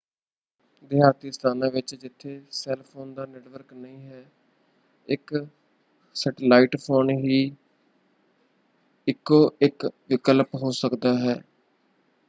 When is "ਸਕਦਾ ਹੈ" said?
10.71-11.41